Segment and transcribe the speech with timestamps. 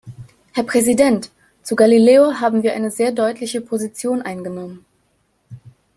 [0.53, 1.29] Herr Präsident!
[1.61, 4.83] Zu Galileo haben wir eine sehr deutliche Position eingenommen.